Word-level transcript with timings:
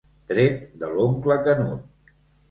Tret 0.29 0.63
de 0.83 0.89
l'oncle 0.93 1.37
Canut. 1.49 2.15